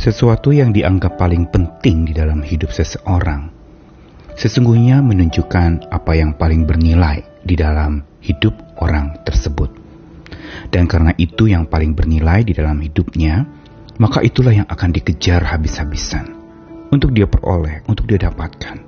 Sesuatu 0.00 0.48
yang 0.48 0.72
dianggap 0.72 1.20
paling 1.20 1.52
penting 1.52 2.08
di 2.08 2.16
dalam 2.16 2.40
hidup 2.40 2.72
seseorang 2.72 3.52
sesungguhnya 4.32 5.04
menunjukkan 5.04 5.92
apa 5.92 6.16
yang 6.16 6.32
paling 6.40 6.64
bernilai 6.64 7.20
di 7.44 7.52
dalam 7.52 8.00
hidup 8.24 8.80
orang 8.80 9.20
tersebut. 9.28 9.68
Dan 10.72 10.88
karena 10.88 11.12
itu 11.20 11.52
yang 11.52 11.68
paling 11.68 11.92
bernilai 11.92 12.48
di 12.48 12.56
dalam 12.56 12.80
hidupnya, 12.80 13.44
maka 14.00 14.24
itulah 14.24 14.56
yang 14.56 14.64
akan 14.72 14.88
dikejar 14.88 15.44
habis-habisan 15.44 16.32
untuk 16.88 17.12
dia 17.12 17.28
peroleh, 17.28 17.84
untuk 17.84 18.08
dia 18.08 18.24
dapatkan. 18.24 18.80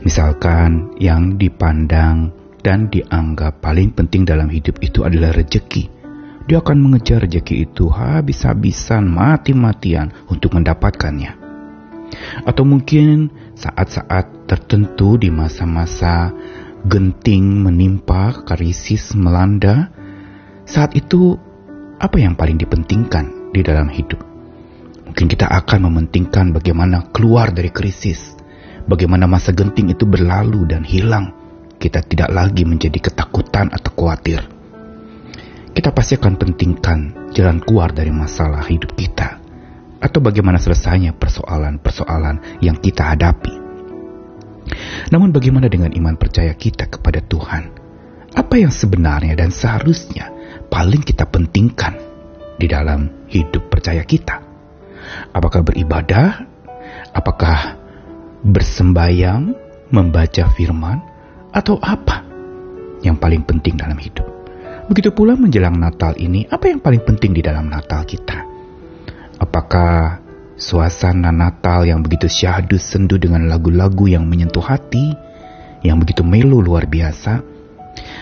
Misalkan 0.00 0.96
yang 0.96 1.36
dipandang 1.36 2.32
dan 2.64 2.88
dianggap 2.88 3.60
paling 3.60 3.92
penting 3.92 4.24
dalam 4.24 4.48
hidup 4.48 4.80
itu 4.80 5.04
adalah 5.04 5.36
rejeki. 5.36 5.92
Dia 6.46 6.62
akan 6.62 6.78
mengejar 6.78 7.26
rejeki 7.26 7.66
itu 7.66 7.90
habis-habisan, 7.90 9.02
mati-matian 9.10 10.14
untuk 10.30 10.54
mendapatkannya. 10.54 11.34
Atau 12.46 12.62
mungkin 12.62 13.34
saat-saat 13.58 14.46
tertentu 14.46 15.18
di 15.18 15.26
masa-masa 15.26 16.30
genting 16.86 17.66
menimpa, 17.66 18.46
krisis 18.46 19.10
melanda, 19.18 19.90
saat 20.62 20.94
itu 20.94 21.34
apa 21.98 22.14
yang 22.22 22.38
paling 22.38 22.62
dipentingkan 22.62 23.50
di 23.50 23.66
dalam 23.66 23.90
hidup? 23.90 24.22
Mungkin 25.02 25.26
kita 25.26 25.50
akan 25.50 25.90
mementingkan 25.90 26.54
bagaimana 26.54 27.10
keluar 27.10 27.50
dari 27.50 27.74
krisis, 27.74 28.38
bagaimana 28.86 29.26
masa 29.26 29.50
genting 29.50 29.90
itu 29.90 30.06
berlalu 30.06 30.62
dan 30.70 30.86
hilang. 30.86 31.34
Kita 31.74 32.06
tidak 32.06 32.30
lagi 32.30 32.62
menjadi 32.62 33.02
ketakutan 33.02 33.74
atau 33.74 33.90
khawatir 33.98 34.55
kita 35.76 35.92
pasti 35.92 36.16
akan 36.16 36.40
pentingkan 36.40 36.98
jalan 37.36 37.60
keluar 37.60 37.92
dari 37.92 38.08
masalah 38.08 38.64
hidup 38.64 38.96
kita 38.96 39.36
atau 40.00 40.24
bagaimana 40.24 40.56
selesainya 40.56 41.12
persoalan-persoalan 41.12 42.64
yang 42.64 42.80
kita 42.80 43.12
hadapi. 43.12 43.52
Namun 45.12 45.36
bagaimana 45.36 45.68
dengan 45.68 45.92
iman 45.92 46.16
percaya 46.16 46.56
kita 46.56 46.88
kepada 46.88 47.20
Tuhan? 47.20 47.76
Apa 48.32 48.56
yang 48.56 48.72
sebenarnya 48.72 49.36
dan 49.36 49.52
seharusnya 49.52 50.32
paling 50.72 51.04
kita 51.04 51.28
pentingkan 51.28 52.00
di 52.56 52.66
dalam 52.72 53.28
hidup 53.28 53.68
percaya 53.68 54.00
kita? 54.00 54.40
Apakah 55.36 55.60
beribadah? 55.60 56.40
Apakah 57.12 57.76
bersembayang, 58.40 59.52
membaca 59.92 60.48
firman, 60.56 61.04
atau 61.52 61.76
apa 61.84 62.24
yang 63.04 63.20
paling 63.20 63.44
penting 63.44 63.76
dalam 63.76 64.00
hidup? 64.00 64.35
Begitu 64.86 65.10
pula 65.10 65.34
menjelang 65.34 65.82
Natal 65.82 66.14
ini, 66.14 66.46
apa 66.46 66.70
yang 66.70 66.78
paling 66.78 67.02
penting 67.02 67.34
di 67.34 67.42
dalam 67.42 67.66
Natal 67.66 68.06
kita? 68.06 68.46
Apakah 69.42 70.22
suasana 70.54 71.34
Natal 71.34 71.82
yang 71.90 72.06
begitu 72.06 72.30
syahdu 72.30 72.78
sendu 72.78 73.18
dengan 73.18 73.50
lagu-lagu 73.50 74.06
yang 74.06 74.30
menyentuh 74.30 74.62
hati, 74.62 75.10
yang 75.82 75.98
begitu 75.98 76.22
melu 76.22 76.62
luar 76.62 76.86
biasa? 76.86 77.42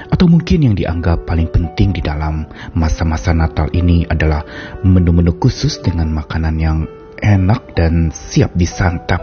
Atau 0.08 0.24
mungkin 0.24 0.64
yang 0.64 0.72
dianggap 0.72 1.28
paling 1.28 1.52
penting 1.52 1.92
di 1.92 2.00
dalam 2.00 2.48
masa-masa 2.72 3.36
Natal 3.36 3.68
ini 3.76 4.08
adalah 4.08 4.40
menu-menu 4.80 5.36
khusus 5.36 5.84
dengan 5.84 6.16
makanan 6.16 6.56
yang 6.56 6.88
enak 7.20 7.76
dan 7.76 8.08
siap 8.08 8.56
disantap? 8.56 9.20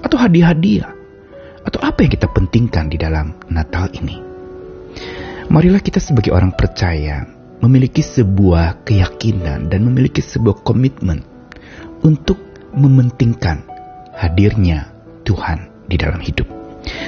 Atau 0.00 0.16
hadiah-hadiah? 0.16 0.96
Atau 1.60 1.84
apa 1.84 2.08
yang 2.08 2.12
kita 2.16 2.32
pentingkan 2.32 2.88
di 2.88 2.96
dalam 2.96 3.36
Natal 3.52 3.92
ini? 3.92 4.27
Marilah 5.48 5.80
kita 5.80 5.96
sebagai 5.96 6.36
orang 6.36 6.52
percaya 6.52 7.24
memiliki 7.64 8.04
sebuah 8.04 8.84
keyakinan 8.84 9.72
dan 9.72 9.80
memiliki 9.80 10.20
sebuah 10.20 10.60
komitmen 10.60 11.24
untuk 12.04 12.36
mementingkan 12.76 13.64
hadirnya 14.12 14.92
Tuhan 15.24 15.88
di 15.88 15.96
dalam 15.96 16.20
hidup. 16.20 16.44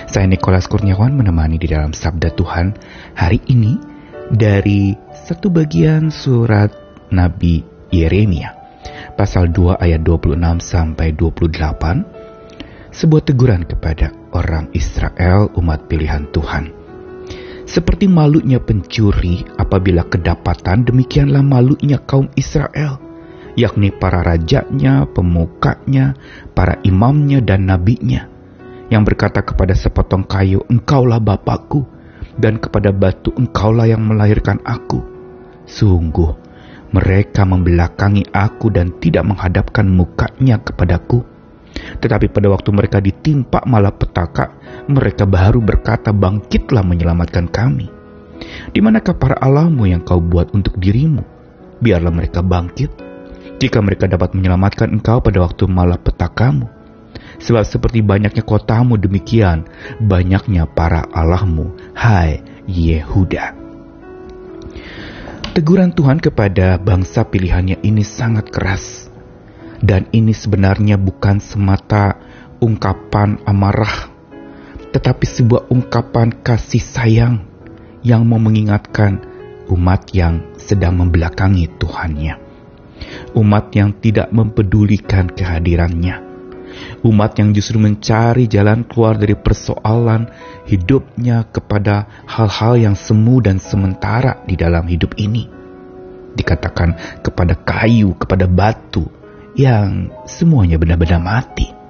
Saya 0.08 0.24
Nikolas 0.24 0.72
Kurniawan 0.72 1.20
menemani 1.20 1.60
di 1.60 1.68
dalam 1.68 1.92
Sabda 1.92 2.32
Tuhan 2.32 2.72
hari 3.12 3.44
ini 3.52 3.76
dari 4.32 4.96
satu 5.12 5.52
bagian 5.52 6.08
surat 6.08 6.72
Nabi 7.12 7.60
Yeremia 7.92 8.56
pasal 9.20 9.52
2 9.52 9.84
ayat 9.84 10.00
26 10.00 10.40
sampai 10.64 11.12
28 11.12 12.88
sebuah 12.88 13.22
teguran 13.22 13.68
kepada 13.68 14.16
orang 14.32 14.72
Israel 14.72 15.52
umat 15.60 15.92
pilihan 15.92 16.24
Tuhan. 16.32 16.79
Seperti 17.70 18.10
malunya 18.10 18.58
pencuri 18.58 19.46
apabila 19.54 20.02
kedapatan, 20.02 20.82
demikianlah 20.82 21.38
malunya 21.38 22.02
kaum 22.02 22.26
Israel, 22.34 22.98
yakni 23.54 23.94
para 23.94 24.26
rajanya, 24.26 25.06
pemukanya, 25.06 26.18
para 26.50 26.82
imamnya, 26.82 27.38
dan 27.38 27.70
nabinya, 27.70 28.26
yang 28.90 29.06
berkata 29.06 29.46
kepada 29.46 29.78
sepotong 29.78 30.26
kayu, 30.26 30.66
Engkaulah 30.66 31.22
Bapakku, 31.22 31.86
dan 32.42 32.58
kepada 32.58 32.90
batu, 32.90 33.30
Engkaulah 33.38 33.86
yang 33.86 34.02
melahirkan 34.02 34.58
aku. 34.66 35.06
Sungguh, 35.62 36.34
mereka 36.90 37.46
membelakangi 37.46 38.34
aku 38.34 38.74
dan 38.74 38.98
tidak 38.98 39.30
menghadapkan 39.30 39.86
mukanya 39.86 40.58
kepadaku. 40.58 41.22
Tetapi 41.74 42.32
pada 42.32 42.48
waktu 42.50 42.70
mereka 42.74 42.98
ditimpa 42.98 43.62
malapetaka, 43.64 44.56
mereka 44.90 45.24
baru 45.24 45.62
berkata, 45.62 46.10
bangkitlah 46.10 46.82
menyelamatkan 46.82 47.46
kami. 47.50 47.88
Di 48.72 48.80
manakah 48.80 49.16
para 49.16 49.36
Allahmu 49.36 49.84
yang 49.88 50.02
kau 50.02 50.18
buat 50.18 50.50
untuk 50.56 50.80
dirimu? 50.80 51.22
Biarlah 51.80 52.12
mereka 52.12 52.40
bangkit. 52.40 52.90
Jika 53.60 53.84
mereka 53.84 54.08
dapat 54.08 54.32
menyelamatkan 54.32 54.88
engkau 54.88 55.20
pada 55.20 55.44
waktu 55.44 55.68
malapetakamu. 55.68 56.66
Sebab 57.40 57.64
seperti 57.64 58.00
banyaknya 58.04 58.44
kotamu 58.44 58.96
demikian, 59.00 59.68
banyaknya 60.00 60.68
para 60.68 61.04
Allahmu, 61.12 61.72
hai 61.96 62.40
Yehuda. 62.68 63.56
Teguran 65.50 65.90
Tuhan 65.92 66.22
kepada 66.22 66.78
bangsa 66.78 67.26
pilihannya 67.26 67.82
ini 67.82 68.06
sangat 68.06 68.48
keras. 68.54 69.09
Dan 69.80 70.12
ini 70.12 70.36
sebenarnya 70.36 71.00
bukan 71.00 71.40
semata 71.40 72.20
ungkapan 72.60 73.40
amarah 73.48 74.20
tetapi 74.90 75.22
sebuah 75.26 75.70
ungkapan 75.70 76.42
kasih 76.42 76.82
sayang 76.82 77.46
yang 78.02 78.26
mau 78.26 78.42
mengingatkan 78.42 79.22
umat 79.70 80.10
yang 80.10 80.42
sedang 80.58 80.98
membelakangi 80.98 81.70
Tuhannya. 81.78 82.34
Umat 83.38 83.70
yang 83.74 83.96
tidak 84.02 84.28
mempedulikan 84.34 85.30
kehadirannya. 85.30 86.26
Umat 87.02 87.38
yang 87.38 87.50
justru 87.54 87.82
mencari 87.82 88.46
jalan 88.46 88.86
keluar 88.86 89.18
dari 89.18 89.34
persoalan 89.34 90.30
hidupnya 90.66 91.46
kepada 91.50 92.26
hal-hal 92.26 92.78
yang 92.78 92.96
semu 92.98 93.42
dan 93.42 93.58
sementara 93.58 94.42
di 94.46 94.54
dalam 94.54 94.86
hidup 94.86 95.18
ini. 95.18 95.46
Dikatakan 96.30 97.22
kepada 97.26 97.58
kayu, 97.58 98.14
kepada 98.14 98.46
batu, 98.46 99.06
yang 99.58 100.10
semuanya 100.26 100.78
benar-benar 100.78 101.18
mati 101.18 101.80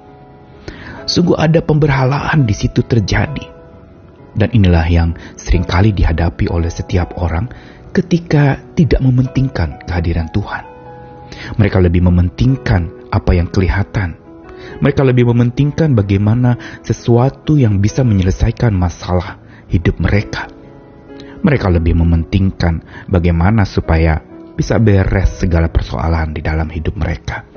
Sungguh 1.11 1.35
ada 1.35 1.59
pemberhalaan 1.59 2.45
di 2.45 2.55
situ 2.55 2.85
terjadi. 2.85 3.43
Dan 4.31 4.47
inilah 4.55 4.87
yang 4.87 5.09
sering 5.35 5.67
kali 5.67 5.91
dihadapi 5.91 6.47
oleh 6.47 6.71
setiap 6.71 7.19
orang 7.19 7.51
ketika 7.91 8.55
tidak 8.79 9.03
mementingkan 9.03 9.83
kehadiran 9.83 10.31
Tuhan. 10.31 10.63
Mereka 11.59 11.83
lebih 11.83 12.07
mementingkan 12.07 13.11
apa 13.11 13.31
yang 13.35 13.51
kelihatan. 13.51 14.15
Mereka 14.79 15.03
lebih 15.03 15.27
mementingkan 15.35 15.91
bagaimana 15.91 16.79
sesuatu 16.79 17.59
yang 17.59 17.83
bisa 17.83 18.07
menyelesaikan 18.07 18.71
masalah 18.71 19.41
hidup 19.67 19.99
mereka. 19.99 20.47
Mereka 21.43 21.67
lebih 21.75 21.99
mementingkan 21.99 23.03
bagaimana 23.11 23.67
supaya 23.67 24.21
bisa 24.55 24.79
beres 24.79 25.43
segala 25.43 25.67
persoalan 25.67 26.31
di 26.31 26.39
dalam 26.39 26.71
hidup 26.71 26.95
mereka. 26.95 27.50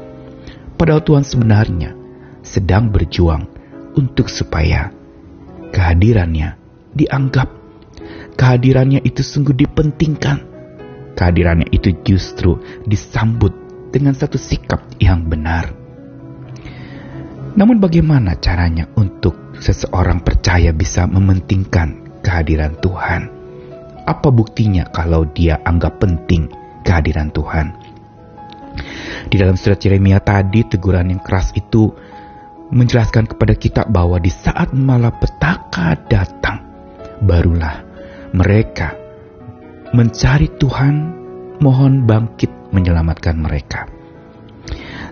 Padahal 0.74 1.02
Tuhan 1.06 1.22
sebenarnya 1.22 1.94
sedang 2.42 2.90
berjuang 2.90 3.46
untuk 3.94 4.26
supaya 4.26 4.90
kehadirannya 5.70 6.58
dianggap, 6.94 7.48
kehadirannya 8.34 9.02
itu 9.02 9.22
sungguh 9.22 9.54
dipentingkan, 9.54 10.42
kehadirannya 11.14 11.70
itu 11.70 11.94
justru 12.02 12.58
disambut 12.86 13.54
dengan 13.94 14.14
satu 14.18 14.34
sikap 14.34 14.82
yang 14.98 15.26
benar. 15.30 15.70
Namun 17.54 17.78
bagaimana 17.78 18.34
caranya 18.42 18.90
untuk 18.98 19.54
seseorang 19.62 20.26
percaya 20.26 20.74
bisa 20.74 21.06
mementingkan 21.06 22.18
kehadiran 22.18 22.74
Tuhan? 22.82 23.30
Apa 24.04 24.28
buktinya 24.34 24.90
kalau 24.90 25.22
dia 25.30 25.62
anggap 25.62 26.02
penting 26.02 26.50
kehadiran 26.82 27.30
Tuhan? 27.30 27.83
Di 29.28 29.36
dalam 29.40 29.56
surat 29.58 29.80
Yeremia 29.80 30.20
tadi 30.20 30.66
teguran 30.66 31.10
yang 31.10 31.22
keras 31.22 31.54
itu 31.54 31.90
menjelaskan 32.74 33.30
kepada 33.30 33.54
kita 33.54 33.82
bahwa 33.86 34.18
di 34.18 34.32
saat 34.32 34.74
malapetaka 34.74 35.94
datang, 36.10 36.58
barulah 37.22 37.84
mereka 38.34 38.98
mencari 39.94 40.50
Tuhan, 40.58 40.94
mohon 41.62 42.02
bangkit 42.02 42.74
menyelamatkan 42.74 43.38
mereka. 43.38 43.86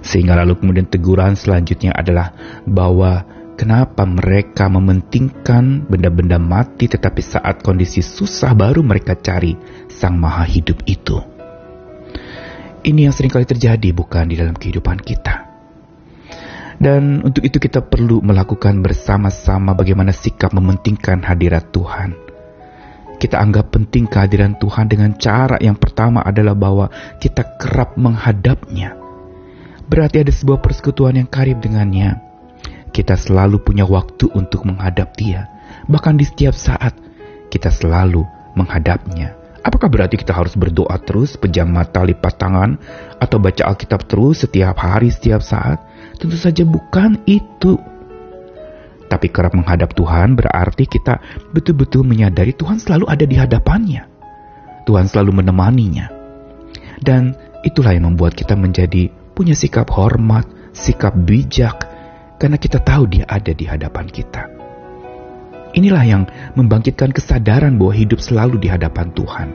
Sehingga 0.02 0.34
lalu 0.34 0.58
kemudian 0.58 0.90
teguran 0.90 1.38
selanjutnya 1.38 1.94
adalah 1.94 2.34
bahwa 2.66 3.22
kenapa 3.54 4.02
mereka 4.02 4.66
mementingkan 4.66 5.86
benda-benda 5.86 6.42
mati 6.42 6.90
tetapi 6.90 7.22
saat 7.22 7.62
kondisi 7.62 8.02
susah 8.02 8.50
baru 8.58 8.82
mereka 8.82 9.14
cari 9.14 9.54
Sang 9.86 10.18
Maha 10.18 10.42
Hidup 10.42 10.82
itu. 10.90 11.31
Ini 12.82 13.06
yang 13.06 13.14
sering 13.14 13.30
kali 13.30 13.46
terjadi 13.46 13.94
bukan 13.94 14.26
di 14.26 14.34
dalam 14.34 14.58
kehidupan 14.58 14.98
kita. 14.98 15.46
Dan 16.82 17.22
untuk 17.22 17.46
itu 17.46 17.62
kita 17.62 17.78
perlu 17.78 18.18
melakukan 18.18 18.82
bersama-sama 18.82 19.70
bagaimana 19.70 20.10
sikap 20.10 20.50
mementingkan 20.50 21.22
hadirat 21.22 21.70
Tuhan. 21.70 22.18
Kita 23.22 23.38
anggap 23.38 23.70
penting 23.70 24.10
kehadiran 24.10 24.58
Tuhan 24.58 24.90
dengan 24.90 25.14
cara 25.14 25.62
yang 25.62 25.78
pertama 25.78 26.26
adalah 26.26 26.58
bahwa 26.58 26.90
kita 27.22 27.54
kerap 27.54 27.94
menghadapnya. 27.94 28.98
Berarti 29.86 30.26
ada 30.26 30.34
sebuah 30.34 30.58
persekutuan 30.58 31.22
yang 31.22 31.30
karib 31.30 31.62
dengannya. 31.62 32.18
Kita 32.90 33.14
selalu 33.14 33.62
punya 33.62 33.86
waktu 33.86 34.26
untuk 34.34 34.66
menghadap 34.66 35.14
dia. 35.14 35.46
Bahkan 35.86 36.18
di 36.18 36.26
setiap 36.26 36.58
saat, 36.58 36.98
kita 37.46 37.70
selalu 37.70 38.26
menghadapnya. 38.58 39.41
Apakah 39.62 39.86
berarti 39.86 40.18
kita 40.18 40.34
harus 40.34 40.58
berdoa 40.58 40.98
terus, 40.98 41.38
pejam 41.38 41.70
mata, 41.70 42.02
lipat 42.02 42.34
tangan, 42.34 42.74
atau 43.22 43.38
baca 43.38 43.62
Alkitab 43.70 44.10
terus 44.10 44.42
setiap 44.42 44.74
hari, 44.82 45.14
setiap 45.14 45.38
saat? 45.38 45.78
Tentu 46.18 46.34
saja 46.34 46.66
bukan 46.66 47.22
itu. 47.30 47.78
Tapi 49.06 49.26
kerap 49.30 49.54
menghadap 49.54 49.94
Tuhan 49.94 50.34
berarti 50.34 50.88
kita 50.88 51.20
betul-betul 51.54 52.02
menyadari 52.02 52.56
Tuhan 52.58 52.82
selalu 52.82 53.06
ada 53.06 53.22
di 53.22 53.36
hadapannya. 53.38 54.02
Tuhan 54.82 55.06
selalu 55.06 55.44
menemaninya. 55.44 56.10
Dan 56.98 57.34
itulah 57.62 57.94
yang 57.94 58.10
membuat 58.10 58.34
kita 58.34 58.58
menjadi 58.58 59.14
punya 59.36 59.54
sikap 59.54 59.86
hormat, 59.94 60.48
sikap 60.74 61.14
bijak, 61.14 61.86
karena 62.42 62.58
kita 62.58 62.82
tahu 62.82 63.06
dia 63.06 63.22
ada 63.30 63.54
di 63.54 63.68
hadapan 63.68 64.10
kita. 64.10 64.61
Inilah 65.72 66.04
yang 66.04 66.28
membangkitkan 66.52 67.16
kesadaran 67.16 67.80
bahwa 67.80 67.96
hidup 67.96 68.20
selalu 68.20 68.60
di 68.60 68.68
hadapan 68.68 69.08
Tuhan. 69.16 69.48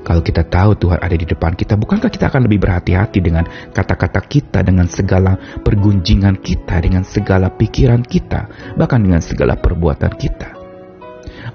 Kalau 0.00 0.20
kita 0.24 0.44
tahu 0.48 0.76
Tuhan 0.80 1.00
ada 1.00 1.16
di 1.16 1.28
depan 1.28 1.52
kita, 1.56 1.76
bukankah 1.76 2.08
kita 2.12 2.32
akan 2.32 2.48
lebih 2.48 2.60
berhati-hati 2.64 3.20
dengan 3.20 3.44
kata-kata 3.72 4.20
kita, 4.24 4.64
dengan 4.64 4.88
segala 4.88 5.36
pergunjingan 5.60 6.40
kita, 6.40 6.80
dengan 6.80 7.04
segala 7.04 7.52
pikiran 7.52 8.00
kita, 8.04 8.48
bahkan 8.76 9.00
dengan 9.00 9.20
segala 9.20 9.56
perbuatan 9.56 10.12
kita? 10.16 10.56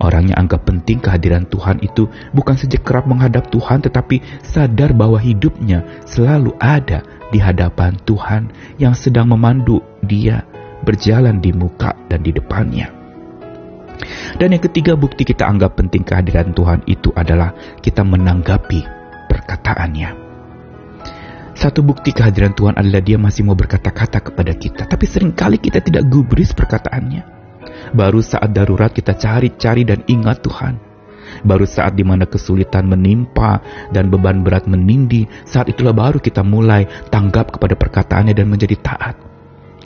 Orang 0.01 0.33
yang 0.33 0.45
anggap 0.45 0.65
penting 0.65 0.97
kehadiran 1.01 1.45
Tuhan 1.45 1.81
itu 1.85 2.09
bukan 2.33 2.57
saja 2.57 2.81
kerap 2.81 3.05
menghadap 3.05 3.49
Tuhan, 3.53 3.85
tetapi 3.85 4.41
sadar 4.41 4.97
bahwa 4.97 5.21
hidupnya 5.21 5.85
selalu 6.09 6.57
ada 6.57 7.05
di 7.29 7.37
hadapan 7.37 7.97
Tuhan 8.01 8.49
yang 8.81 8.97
sedang 8.97 9.29
memandu 9.29 9.81
dia 10.01 10.41
berjalan 10.85 11.37
di 11.37 11.53
muka 11.53 11.93
dan 12.09 12.21
di 12.21 12.33
depannya. 12.33 13.04
Dan 14.35 14.55
yang 14.55 14.63
ketiga 14.63 14.93
bukti 14.97 15.23
kita 15.23 15.47
anggap 15.47 15.79
penting 15.79 16.03
kehadiran 16.03 16.51
Tuhan 16.51 16.83
itu 16.85 17.11
adalah 17.15 17.55
kita 17.79 18.03
menanggapi 18.03 18.81
perkataannya. 19.31 20.25
Satu 21.55 21.79
bukti 21.79 22.11
kehadiran 22.11 22.51
Tuhan 22.51 22.75
adalah 22.75 22.99
dia 22.99 23.15
masih 23.15 23.47
mau 23.47 23.55
berkata-kata 23.55 24.19
kepada 24.19 24.51
kita. 24.51 24.83
Tapi 24.91 25.05
sering 25.07 25.31
kali 25.31 25.55
kita 25.55 25.79
tidak 25.79 26.03
gubris 26.11 26.51
perkataannya. 26.51 27.23
Baru 27.95 28.19
saat 28.19 28.51
darurat 28.51 28.91
kita 28.91 29.15
cari-cari 29.15 29.87
dan 29.87 30.03
ingat 30.11 30.43
Tuhan. 30.43 30.75
Baru 31.47 31.63
saat 31.63 31.95
di 31.95 32.03
mana 32.03 32.27
kesulitan 32.27 32.91
menimpa 32.91 33.63
dan 33.89 34.11
beban 34.11 34.43
berat 34.43 34.67
menindi, 34.69 35.25
saat 35.47 35.71
itulah 35.71 35.95
baru 35.95 36.19
kita 36.19 36.43
mulai 36.43 36.85
tanggap 37.09 37.55
kepada 37.55 37.73
perkataannya 37.79 38.35
dan 38.35 38.51
menjadi 38.51 38.75
taat. 38.79 39.15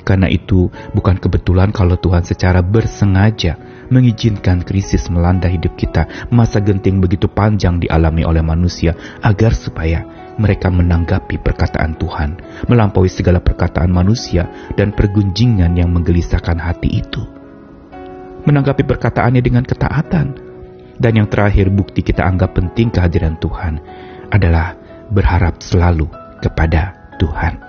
Karena 0.03 0.25
itu 0.25 0.73
bukan 0.97 1.21
kebetulan 1.21 1.69
kalau 1.69 1.93
Tuhan 1.99 2.25
secara 2.25 2.65
bersengaja 2.65 3.78
mengizinkan 3.89 4.65
krisis 4.65 5.09
melanda 5.09 5.49
hidup 5.49 5.77
kita, 5.77 6.29
masa 6.33 6.61
genting 6.61 7.01
begitu 7.01 7.29
panjang 7.29 7.81
dialami 7.81 8.25
oleh 8.25 8.41
manusia 8.41 8.95
agar 9.21 9.53
supaya 9.53 10.05
mereka 10.39 10.71
menanggapi 10.71 11.41
perkataan 11.43 11.99
Tuhan, 11.99 12.39
melampaui 12.71 13.11
segala 13.11 13.43
perkataan 13.43 13.91
manusia 13.91 14.47
dan 14.79 14.95
pergunjingan 14.95 15.75
yang 15.75 15.91
menggelisahkan 15.91 16.55
hati 16.55 17.03
itu. 17.03 17.21
Menanggapi 18.47 18.87
perkataannya 18.87 19.43
dengan 19.43 19.67
ketaatan. 19.67 20.47
Dan 20.99 21.15
yang 21.15 21.31
terakhir 21.31 21.71
bukti 21.71 22.03
kita 22.03 22.27
anggap 22.27 22.59
penting 22.59 22.91
kehadiran 22.91 23.39
Tuhan 23.39 23.79
adalah 24.35 24.75
berharap 25.07 25.63
selalu 25.63 26.11
kepada 26.43 27.15
Tuhan 27.15 27.68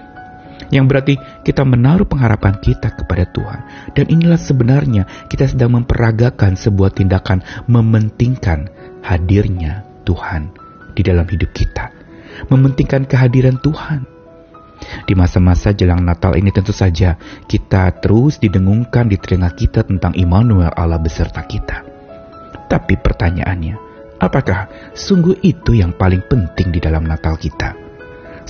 yang 0.70 0.86
berarti 0.86 1.18
kita 1.42 1.66
menaruh 1.66 2.06
pengharapan 2.06 2.58
kita 2.62 2.94
kepada 2.94 3.26
Tuhan. 3.30 3.60
Dan 3.92 4.06
inilah 4.08 4.38
sebenarnya 4.38 5.26
kita 5.26 5.50
sedang 5.50 5.82
memperagakan 5.82 6.54
sebuah 6.54 6.94
tindakan 6.94 7.42
mementingkan 7.66 8.70
hadirnya 9.02 9.82
Tuhan 10.06 10.54
di 10.94 11.02
dalam 11.02 11.26
hidup 11.26 11.50
kita. 11.50 11.90
Mementingkan 12.48 13.04
kehadiran 13.04 13.58
Tuhan. 13.60 14.06
Di 15.04 15.12
masa-masa 15.12 15.76
jelang 15.76 16.00
Natal 16.00 16.40
ini 16.40 16.48
tentu 16.48 16.72
saja 16.72 17.20
kita 17.44 18.00
terus 18.00 18.40
didengungkan 18.40 19.12
di 19.12 19.20
telinga 19.20 19.52
kita 19.52 19.84
tentang 19.84 20.16
Immanuel 20.16 20.72
Allah 20.72 20.96
beserta 20.96 21.44
kita. 21.44 21.84
Tapi 22.64 22.96
pertanyaannya, 22.96 23.76
apakah 24.22 24.70
sungguh 24.96 25.44
itu 25.44 25.76
yang 25.76 25.92
paling 25.92 26.24
penting 26.24 26.72
di 26.72 26.80
dalam 26.80 27.04
Natal 27.04 27.36
kita? 27.36 27.89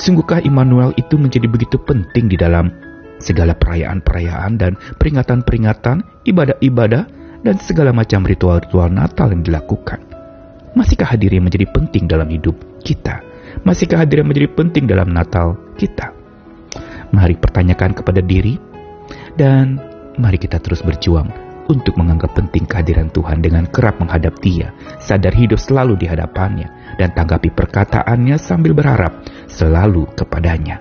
Sungguhkah 0.00 0.40
Immanuel 0.48 0.96
itu 0.96 1.20
menjadi 1.20 1.44
begitu 1.44 1.76
penting 1.76 2.32
di 2.32 2.40
dalam 2.40 2.72
segala 3.20 3.52
perayaan-perayaan 3.52 4.56
dan 4.56 4.72
peringatan-peringatan, 4.96 6.24
ibadah-ibadah, 6.24 7.04
dan 7.44 7.56
segala 7.60 7.92
macam 7.92 8.24
ritual-ritual 8.24 8.88
Natal 8.88 9.28
yang 9.28 9.44
dilakukan? 9.44 10.00
Masihkah 10.72 11.04
hadirnya 11.04 11.44
menjadi 11.44 11.68
penting 11.68 12.08
dalam 12.08 12.32
hidup 12.32 12.56
kita? 12.80 13.20
Masihkah 13.60 14.00
hadirnya 14.00 14.24
menjadi 14.24 14.48
penting 14.56 14.88
dalam 14.88 15.12
Natal 15.12 15.60
kita? 15.76 16.16
Mari 17.12 17.36
pertanyakan 17.36 17.92
kepada 17.92 18.24
diri, 18.24 18.56
dan 19.36 19.76
mari 20.16 20.40
kita 20.40 20.64
terus 20.64 20.80
berjuang 20.80 21.28
untuk 21.68 21.94
menganggap 22.00 22.34
penting 22.34 22.66
kehadiran 22.66 23.12
Tuhan 23.12 23.44
dengan 23.44 23.68
kerap 23.70 24.02
menghadap 24.02 24.40
Dia, 24.42 24.74
sadar 24.98 25.30
hidup 25.36 25.60
selalu 25.60 26.00
di 26.00 26.06
hadapannya, 26.10 26.96
dan 26.96 27.12
tanggapi 27.14 27.54
perkataannya 27.54 28.40
sambil 28.40 28.74
berharap 28.74 29.22
selalu 29.60 30.08
kepadanya. 30.16 30.80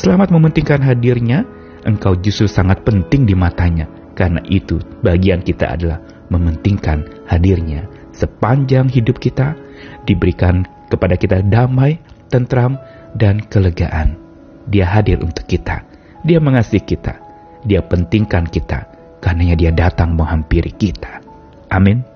Selamat 0.00 0.32
mementingkan 0.32 0.80
hadirnya, 0.80 1.44
engkau 1.84 2.16
justru 2.16 2.48
sangat 2.48 2.80
penting 2.82 3.28
di 3.28 3.36
matanya, 3.36 3.84
karena 4.16 4.40
itu 4.48 4.80
bagian 5.04 5.44
kita 5.44 5.76
adalah 5.76 6.00
mementingkan 6.32 7.04
hadirnya. 7.28 7.84
Sepanjang 8.16 8.88
hidup 8.88 9.20
kita, 9.20 9.52
diberikan 10.08 10.64
kepada 10.88 11.20
kita 11.20 11.44
damai, 11.44 12.00
tentram, 12.32 12.80
dan 13.12 13.44
kelegaan. 13.44 14.16
Dia 14.72 14.88
hadir 14.88 15.20
untuk 15.20 15.44
kita. 15.44 15.84
Dia 16.24 16.40
mengasihi 16.40 16.80
kita. 16.80 17.20
Dia 17.68 17.84
pentingkan 17.84 18.48
kita 18.48 18.96
karenanya 19.26 19.58
dia 19.58 19.72
datang 19.74 20.14
menghampiri 20.14 20.70
kita. 20.70 21.18
Amin. 21.66 22.15